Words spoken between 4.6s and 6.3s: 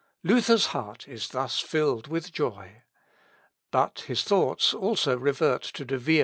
also revert to De Vio.